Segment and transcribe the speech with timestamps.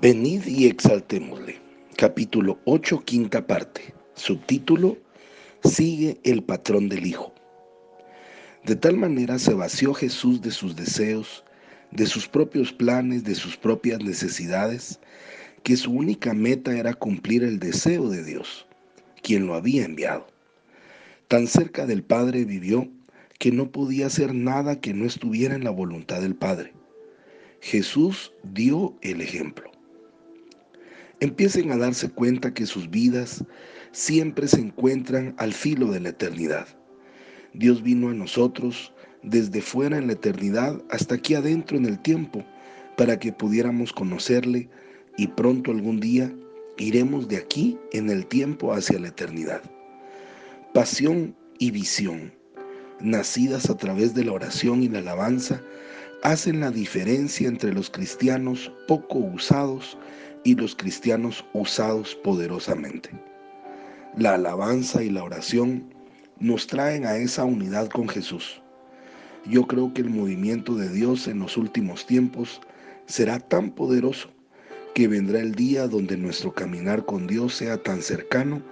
[0.00, 1.58] Venid y exaltémosle.
[1.96, 3.92] Capítulo 8, quinta parte.
[4.14, 4.96] Subtítulo,
[5.64, 7.34] Sigue el patrón del Hijo.
[8.64, 11.42] De tal manera se vació Jesús de sus deseos,
[11.90, 15.00] de sus propios planes, de sus propias necesidades,
[15.64, 18.68] que su única meta era cumplir el deseo de Dios,
[19.20, 20.28] quien lo había enviado.
[21.26, 22.88] Tan cerca del Padre vivió
[23.40, 26.72] que no podía hacer nada que no estuviera en la voluntad del Padre.
[27.60, 29.72] Jesús dio el ejemplo.
[31.20, 33.44] Empiecen a darse cuenta que sus vidas
[33.90, 36.68] siempre se encuentran al filo de la eternidad.
[37.54, 38.92] Dios vino a nosotros
[39.24, 42.44] desde fuera en la eternidad hasta aquí adentro en el tiempo
[42.96, 44.68] para que pudiéramos conocerle
[45.16, 46.32] y pronto algún día
[46.76, 49.62] iremos de aquí en el tiempo hacia la eternidad.
[50.72, 52.32] Pasión y visión,
[53.00, 55.60] nacidas a través de la oración y la alabanza,
[56.22, 59.98] hacen la diferencia entre los cristianos poco usados
[60.44, 63.10] y los cristianos usados poderosamente.
[64.16, 65.94] La alabanza y la oración
[66.40, 68.60] nos traen a esa unidad con Jesús.
[69.46, 72.60] Yo creo que el movimiento de Dios en los últimos tiempos
[73.06, 74.30] será tan poderoso
[74.94, 78.62] que vendrá el día donde nuestro caminar con Dios sea tan cercano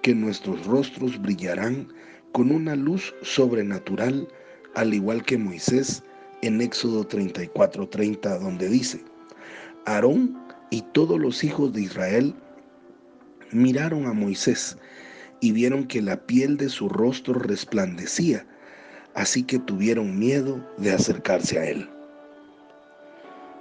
[0.00, 1.88] que nuestros rostros brillarán
[2.32, 4.26] con una luz sobrenatural,
[4.74, 6.02] al igual que Moisés
[6.42, 9.04] en Éxodo 34:30, donde dice,
[9.84, 10.41] Aarón
[10.72, 12.34] y todos los hijos de Israel
[13.50, 14.78] miraron a Moisés
[15.40, 18.46] y vieron que la piel de su rostro resplandecía,
[19.14, 21.90] así que tuvieron miedo de acercarse a él.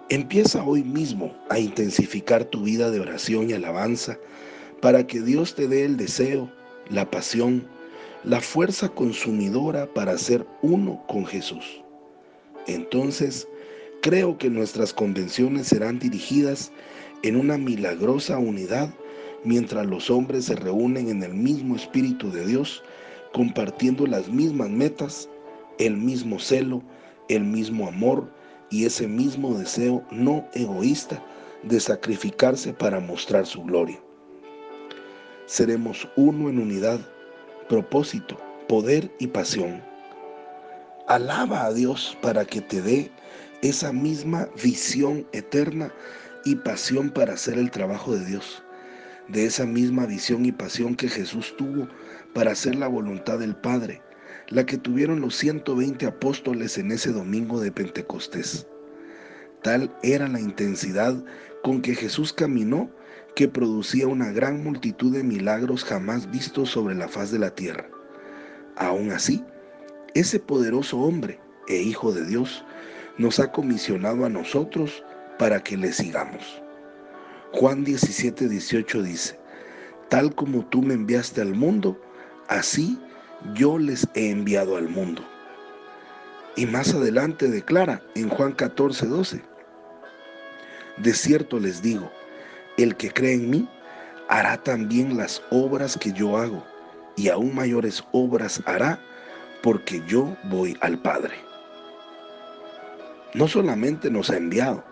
[0.08, 4.18] Empieza hoy mismo a intensificar tu vida de oración y alabanza
[4.82, 6.50] para que Dios te dé el deseo,
[6.90, 7.68] la pasión,
[8.24, 11.84] la fuerza consumidora para ser uno con Jesús.
[12.68, 13.50] Entonces,
[14.02, 16.72] creo que nuestras convenciones serán dirigidas
[17.24, 18.94] en una milagrosa unidad
[19.44, 22.84] mientras los hombres se reúnen en el mismo Espíritu de Dios,
[23.34, 25.30] compartiendo las mismas metas,
[25.80, 26.84] el mismo celo,
[27.30, 28.32] el mismo amor,
[28.70, 31.24] y ese mismo deseo no egoísta
[31.64, 34.00] de sacrificarse para mostrar su gloria.
[35.46, 37.00] Seremos uno en unidad,
[37.68, 39.84] propósito, poder y pasión.
[41.08, 43.12] Alaba a Dios para que te dé
[43.62, 45.94] esa misma visión eterna
[46.46, 48.64] y pasión para hacer el trabajo de Dios.
[49.28, 51.88] De esa misma visión y pasión que Jesús tuvo
[52.34, 54.02] para hacer la voluntad del Padre
[54.52, 58.68] la que tuvieron los 120 apóstoles en ese domingo de Pentecostés.
[59.64, 61.24] Tal era la intensidad
[61.64, 62.92] con que Jesús caminó
[63.36, 67.90] que producía una gran multitud de milagros jamás vistos sobre la faz de la tierra.
[68.76, 69.44] Aún así,
[70.16, 71.40] ese poderoso hombre
[71.70, 72.66] e Hijo de Dios
[73.18, 75.04] nos ha comisionado a nosotros
[75.38, 76.62] para que le sigamos.
[77.54, 79.40] Juan 17, 18 dice,
[80.10, 82.00] tal como tú me enviaste al mundo,
[82.48, 82.98] así
[83.56, 85.24] yo les he enviado al mundo.
[86.56, 89.42] Y más adelante declara en Juan 14, 12,
[90.98, 92.12] de cierto les digo,
[92.78, 93.70] el que cree en mí
[94.30, 96.64] hará también las obras que yo hago,
[97.16, 99.00] y aún mayores obras hará,
[99.62, 101.51] porque yo voy al Padre.
[103.34, 104.84] No solamente nos ha enviado,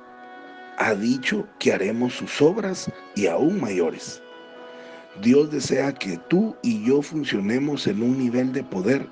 [0.77, 4.21] ha dicho que haremos sus obras y aún mayores.
[5.21, 9.05] Dios desea que tú y yo funcionemos en un nivel de poder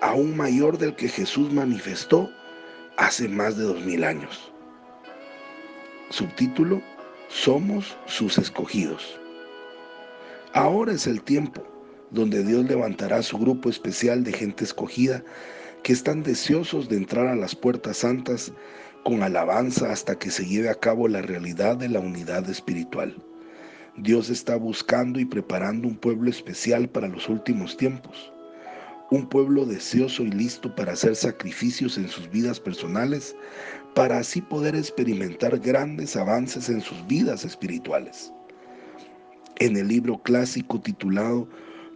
[0.00, 2.30] aún mayor del que Jesús manifestó
[2.96, 4.52] hace más de dos mil años.
[6.10, 6.80] Subtítulo,
[7.28, 9.18] Somos sus escogidos.
[10.54, 11.62] Ahora es el tiempo
[12.10, 15.22] donde Dios levantará su grupo especial de gente escogida
[15.82, 18.52] que están deseosos de entrar a las puertas santas
[19.04, 23.16] con alabanza hasta que se lleve a cabo la realidad de la unidad espiritual.
[23.96, 28.32] Dios está buscando y preparando un pueblo especial para los últimos tiempos.
[29.10, 33.34] Un pueblo deseoso y listo para hacer sacrificios en sus vidas personales,
[33.94, 38.32] para así poder experimentar grandes avances en sus vidas espirituales.
[39.58, 41.48] En el libro clásico titulado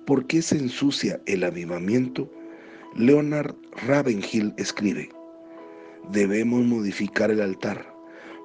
[0.06, 2.28] ¿Por qué se ensucia el avivamiento?
[2.94, 3.54] Leonard
[3.86, 5.08] Ravenhill escribe,
[6.10, 7.86] debemos modificar el altar,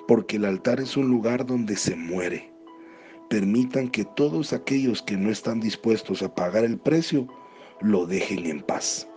[0.08, 2.58] porque el altar es un lugar donde se muere
[3.30, 7.28] permitan que todos aquellos que no están dispuestos a pagar el precio
[7.82, 9.08] lo dejen en paz.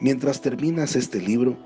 [0.00, 1.56] Mientras terminas este libro,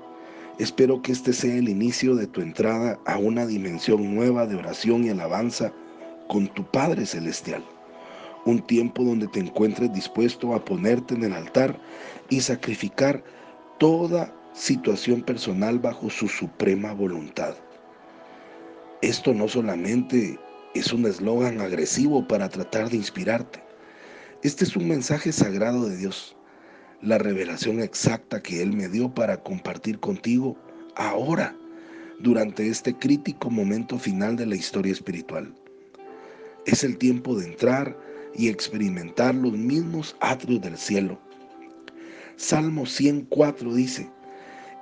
[0.59, 5.03] espero que este sea el inicio de tu entrada a una dimensión nueva de oración
[5.03, 5.73] y alabanza
[6.27, 7.63] con tu Padre Celestial.
[8.47, 11.77] Un tiempo donde te encuentres dispuesto a ponerte en el altar
[12.29, 13.21] y sacrificar
[13.77, 17.55] toda situación personal bajo su suprema voluntad.
[19.01, 20.39] Esto no solamente
[20.73, 23.61] es un eslogan agresivo para tratar de inspirarte.
[24.43, 26.37] Este es un mensaje sagrado de Dios,
[27.01, 30.55] la revelación exacta que Él me dio para compartir contigo
[30.95, 31.53] ahora,
[32.19, 35.53] durante este crítico momento final de la historia espiritual.
[36.65, 38.06] Es el tiempo de entrar
[38.37, 41.17] y experimentar los mismos atrios del cielo.
[42.35, 44.09] Salmo 104 dice,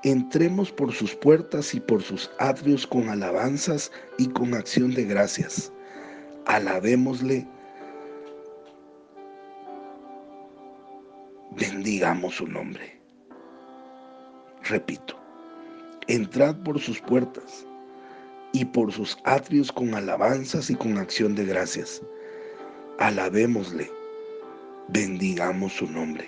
[0.04, 5.72] entremos por sus puertas y por sus atrios con alabanzas y con acción de gracias.
[6.46, 7.48] Alabémosle,
[11.52, 13.00] bendigamos su nombre.
[14.64, 15.18] Repito,
[16.08, 17.66] entrad por sus puertas
[18.52, 22.02] y por sus atrios con alabanzas y con acción de gracias
[23.00, 23.92] alabémosle,
[24.88, 26.28] bendigamos su nombre.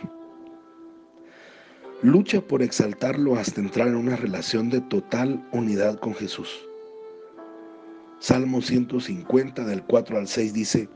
[2.02, 6.50] Lucha por exaltarlo hasta entrar en una relación de total unidad con Jesús.
[8.20, 10.90] Salmo 150 del 4 al 6 dice,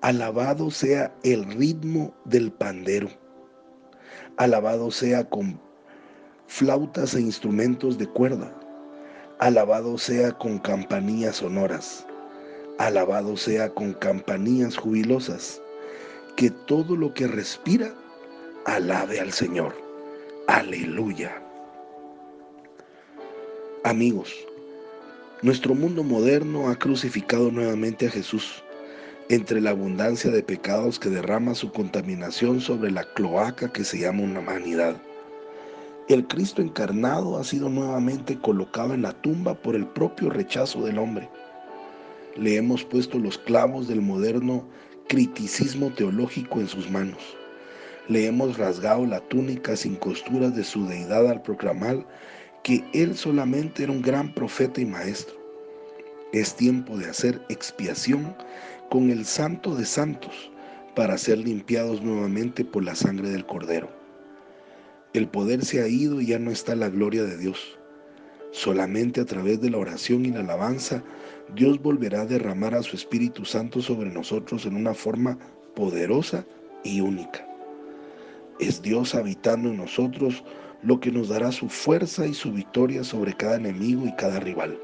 [0.00, 3.08] Alabado sea el ritmo del pandero,
[4.36, 5.60] alabado sea con
[6.46, 8.54] flautas e instrumentos de cuerda,
[9.40, 12.06] alabado sea con campanillas sonoras
[12.78, 15.60] Alabado sea con campanías jubilosas,
[16.36, 17.92] que todo lo que respira
[18.66, 19.74] alabe al Señor.
[20.46, 21.42] Aleluya.
[23.82, 24.32] Amigos,
[25.42, 28.62] nuestro mundo moderno ha crucificado nuevamente a Jesús
[29.28, 34.22] entre la abundancia de pecados que derrama su contaminación sobre la cloaca que se llama
[34.22, 34.96] una humanidad.
[36.08, 40.98] El Cristo encarnado ha sido nuevamente colocado en la tumba por el propio rechazo del
[40.98, 41.28] hombre
[42.38, 44.68] le hemos puesto los clavos del moderno
[45.08, 47.36] criticismo teológico en sus manos.
[48.08, 52.06] Le hemos rasgado la túnica sin costuras de su deidad al proclamar
[52.62, 55.36] que él solamente era un gran profeta y maestro.
[56.32, 58.36] Es tiempo de hacer expiación
[58.90, 60.50] con el santo de santos
[60.94, 63.88] para ser limpiados nuevamente por la sangre del cordero.
[65.12, 67.77] El poder se ha ido y ya no está la gloria de Dios.
[68.50, 71.02] Solamente a través de la oración y la alabanza,
[71.54, 75.38] Dios volverá a derramar a su Espíritu Santo sobre nosotros en una forma
[75.74, 76.46] poderosa
[76.82, 77.46] y única.
[78.58, 80.42] Es Dios habitando en nosotros
[80.82, 84.78] lo que nos dará su fuerza y su victoria sobre cada enemigo y cada rival.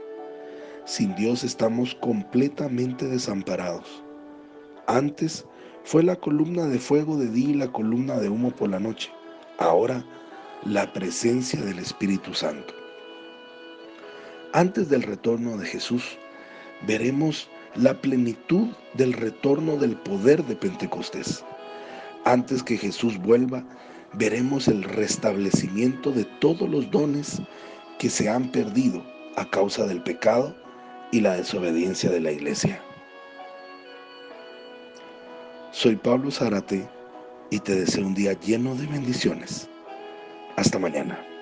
[0.85, 4.03] Sin Dios estamos completamente desamparados.
[4.87, 5.47] Antes
[5.85, 9.11] fue la columna de fuego de día y la columna de humo por la noche.
[9.59, 10.05] Ahora
[10.65, 12.84] la presencia del Espíritu Santo.
[14.55, 16.17] Antes del retorno de Jesús,
[16.87, 21.45] veremos la plenitud del retorno del poder de Pentecostés.
[22.25, 23.65] Antes que Jesús vuelva,
[24.13, 27.43] veremos el restablecimiento de todos los dones
[27.99, 29.05] que se han perdido
[29.35, 30.55] a causa del pecado
[31.11, 32.81] y la desobediencia de la iglesia.
[35.73, 36.89] Soy Pablo Zárate
[37.51, 39.69] y te deseo un día lleno de bendiciones.
[40.55, 41.34] Hasta mañana.